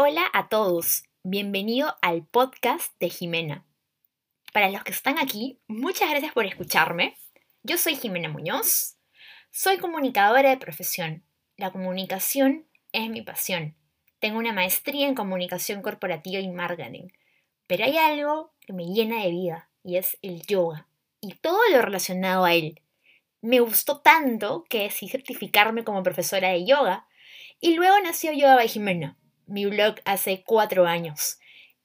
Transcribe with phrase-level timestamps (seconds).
[0.00, 3.66] Hola a todos, bienvenido al podcast de Jimena.
[4.52, 7.16] Para los que están aquí, muchas gracias por escucharme.
[7.64, 8.96] Yo soy Jimena Muñoz,
[9.50, 11.24] soy comunicadora de profesión.
[11.56, 13.74] La comunicación es mi pasión.
[14.20, 17.08] Tengo una maestría en comunicación corporativa y marketing,
[17.66, 20.86] pero hay algo que me llena de vida y es el yoga
[21.20, 22.82] y todo lo relacionado a él.
[23.40, 27.08] Me gustó tanto que decidí certificarme como profesora de yoga
[27.58, 31.38] y luego nació Yoga by Jimena mi blog hace cuatro años.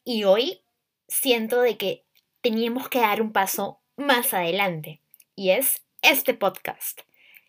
[0.04, 0.62] Y hoy
[1.08, 2.06] siento de que
[2.42, 5.02] teníamos que dar un paso más adelante.
[5.36, 7.02] Y es este podcast.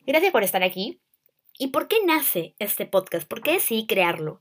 [0.06, 1.00] Gracias por estar aquí.
[1.58, 3.28] ¿Y por qué nace este podcast?
[3.28, 4.40] ¿Por qué decidí crearlo?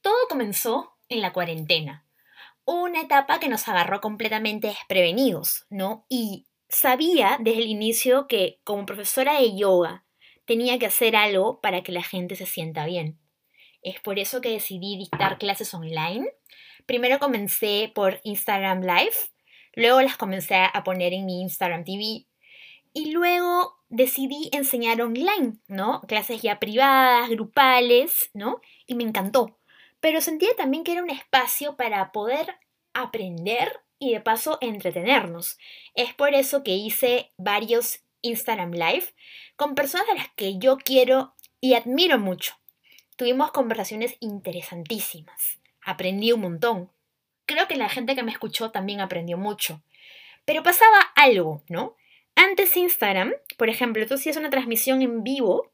[0.00, 2.06] Todo comenzó en la cuarentena.
[2.64, 6.06] Una etapa que nos agarró completamente desprevenidos, ¿no?
[6.08, 10.04] Y sabía desde el inicio que como profesora de yoga
[10.44, 13.19] tenía que hacer algo para que la gente se sienta bien.
[13.82, 16.28] Es por eso que decidí dictar clases online.
[16.86, 19.16] Primero comencé por Instagram Live,
[19.74, 22.26] luego las comencé a poner en mi Instagram TV
[22.92, 26.00] y luego decidí enseñar online, ¿no?
[26.02, 28.60] Clases ya privadas, grupales, ¿no?
[28.86, 29.58] Y me encantó.
[30.00, 32.56] Pero sentía también que era un espacio para poder
[32.94, 35.58] aprender y de paso entretenernos.
[35.94, 39.14] Es por eso que hice varios Instagram Live
[39.56, 42.59] con personas a las que yo quiero y admiro mucho.
[43.20, 45.60] Tuvimos conversaciones interesantísimas.
[45.82, 46.90] Aprendí un montón.
[47.44, 49.82] Creo que la gente que me escuchó también aprendió mucho.
[50.46, 51.96] Pero pasaba algo, ¿no?
[52.34, 55.70] Antes Instagram, por ejemplo, tú hacías una transmisión en vivo,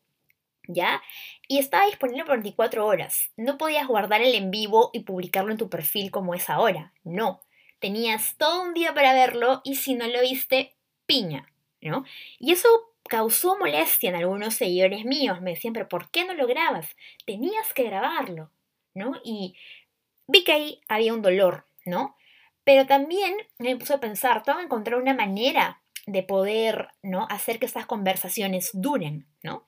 [0.66, 1.00] ¿ya?
[1.46, 3.30] Y estaba disponible por 24 horas.
[3.36, 6.94] No podías guardar el en vivo y publicarlo en tu perfil como es ahora.
[7.04, 7.42] No.
[7.78, 10.74] Tenías todo un día para verlo y si no lo viste,
[11.06, 11.48] piña,
[11.80, 12.04] ¿no?
[12.40, 12.68] Y eso
[13.08, 15.40] causó molestia en algunos seguidores míos.
[15.40, 16.96] Me decían, pero ¿por qué no lo grabas?
[17.24, 18.50] Tenías que grabarlo,
[18.94, 19.14] ¿no?
[19.24, 19.56] Y
[20.26, 22.16] vi que ahí había un dolor, ¿no?
[22.64, 27.26] Pero también me puse a pensar, tengo que encontrar una manera de poder, ¿no?
[27.30, 29.66] Hacer que estas conversaciones duren, ¿no?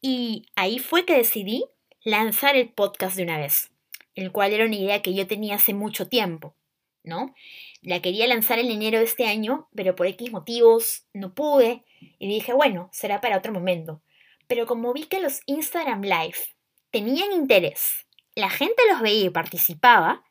[0.00, 1.64] Y ahí fue que decidí
[2.04, 3.70] lanzar el podcast de una vez,
[4.14, 6.56] el cual era una idea que yo tenía hace mucho tiempo,
[7.04, 7.34] ¿no?
[7.82, 11.84] La quería lanzar en enero de este año, pero por X motivos no pude
[12.18, 14.02] y dije, bueno, será para otro momento.
[14.46, 16.36] Pero como vi que los Instagram Live
[16.90, 20.24] tenían interés, la gente los veía y participaba,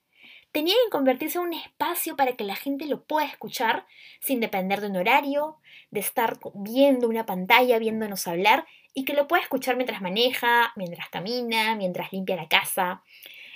[0.52, 3.86] tenía que convertirse en un espacio para que la gente lo pueda escuchar
[4.20, 5.58] sin depender de un horario,
[5.92, 11.10] de estar viendo una pantalla, viéndonos hablar y que lo pueda escuchar mientras maneja, mientras
[11.10, 13.04] camina, mientras limpia la casa,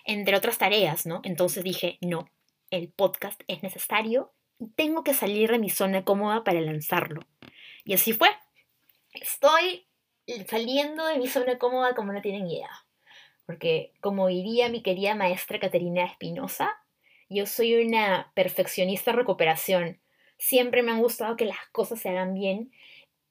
[0.05, 1.21] entre otras tareas, ¿no?
[1.23, 2.29] Entonces dije, no,
[2.75, 7.21] el podcast es necesario y tengo que salir de mi zona cómoda para lanzarlo.
[7.83, 8.29] Y así fue.
[9.13, 9.87] Estoy
[10.47, 12.69] saliendo de mi zona cómoda como no tienen idea.
[13.45, 16.73] Porque como diría mi querida maestra Caterina Espinosa,
[17.29, 19.99] yo soy una perfeccionista recuperación.
[20.37, 22.71] Siempre me han gustado que las cosas se hagan bien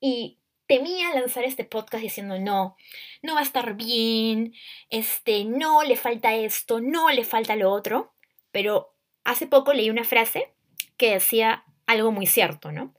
[0.00, 2.76] y temía lanzar este podcast diciendo no,
[3.22, 4.54] no va a estar bien,
[4.88, 8.14] este, no le falta esto, no le falta lo otro,
[8.50, 8.93] pero
[9.24, 10.52] Hace poco leí una frase
[10.96, 12.94] que decía algo muy cierto, ¿no?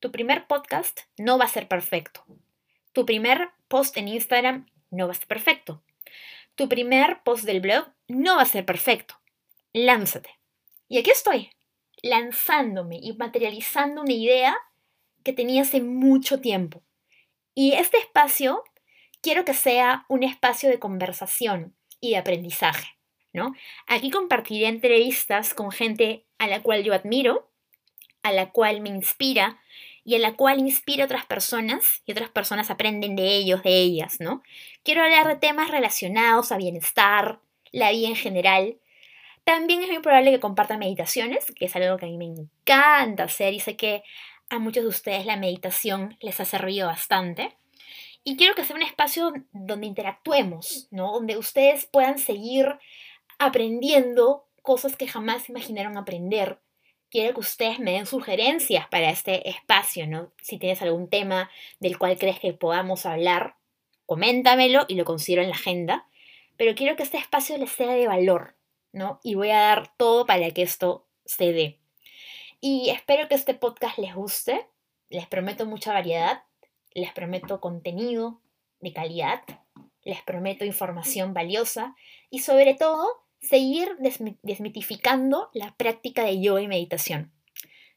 [0.00, 2.24] Tu primer podcast no va a ser perfecto.
[2.92, 5.82] Tu primer post en Instagram no va a ser perfecto.
[6.56, 9.14] Tu primer post del blog no va a ser perfecto.
[9.72, 10.30] Lánzate.
[10.88, 11.50] Y aquí estoy,
[12.02, 14.56] lanzándome y materializando una idea
[15.22, 16.82] que tenía hace mucho tiempo.
[17.54, 18.64] Y este espacio
[19.20, 22.99] quiero que sea un espacio de conversación y de aprendizaje.
[23.32, 23.54] ¿No?
[23.86, 27.50] Aquí compartiré entrevistas con gente a la cual yo admiro,
[28.22, 29.60] a la cual me inspira
[30.04, 33.78] y a la cual inspira a otras personas y otras personas aprenden de ellos, de
[33.78, 34.42] ellas, ¿no?
[34.82, 37.40] Quiero hablar de temas relacionados a bienestar,
[37.72, 38.78] la vida en general.
[39.44, 43.24] También es muy probable que comparta meditaciones, que es algo que a mí me encanta
[43.24, 44.02] hacer y sé que
[44.48, 47.56] a muchos de ustedes la meditación les ha servido bastante.
[48.22, 51.12] Y quiero que sea un espacio donde interactuemos, ¿no?
[51.12, 52.78] Donde ustedes puedan seguir
[53.40, 56.60] aprendiendo cosas que jamás imaginaron aprender.
[57.10, 60.30] Quiero que ustedes me den sugerencias para este espacio, ¿no?
[60.42, 61.50] Si tienes algún tema
[61.80, 63.56] del cual crees que podamos hablar,
[64.06, 66.06] coméntamelo y lo considero en la agenda.
[66.56, 68.54] Pero quiero que este espacio les sea de valor,
[68.92, 69.18] ¿no?
[69.24, 71.80] Y voy a dar todo para que esto se dé.
[72.60, 74.66] Y espero que este podcast les guste.
[75.08, 76.44] Les prometo mucha variedad.
[76.92, 78.42] Les prometo contenido
[78.80, 79.42] de calidad.
[80.04, 81.96] Les prometo información valiosa.
[82.28, 83.96] Y sobre todo, seguir
[84.42, 87.32] desmitificando la práctica de yoga y meditación.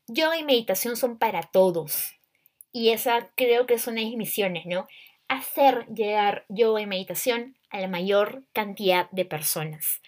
[0.07, 2.13] Yoga y meditación son para todos.
[2.71, 4.87] Y esa creo que es una de mis misiones, ¿no?
[5.27, 10.01] Hacer llegar yoga y meditación a la mayor cantidad de personas.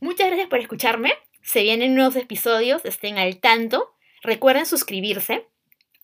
[0.00, 1.12] Muchas gracias por escucharme.
[1.42, 3.94] Se vienen nuevos episodios, estén al tanto.
[4.22, 5.46] Recuerden suscribirse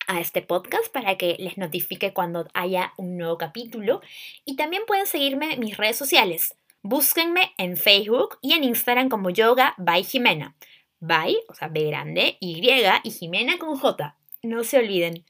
[0.07, 4.01] a este podcast para que les notifique cuando haya un nuevo capítulo.
[4.45, 6.55] Y también pueden seguirme en mis redes sociales.
[6.83, 10.57] Búsquenme en Facebook y en Instagram como Yoga by Jimena.
[10.99, 12.67] By, o sea, B grande, Y
[13.05, 14.17] y Jimena con J.
[14.43, 15.27] No se olviden.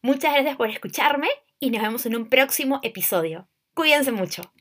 [0.00, 1.28] Muchas gracias por escucharme
[1.60, 3.48] y nos vemos en un próximo episodio.
[3.74, 4.53] Cuídense mucho.